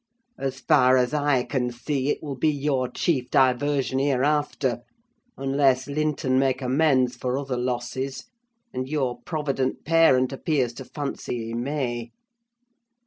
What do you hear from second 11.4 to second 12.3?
he may.